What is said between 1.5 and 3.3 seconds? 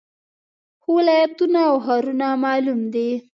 او ښارونه معلوم دي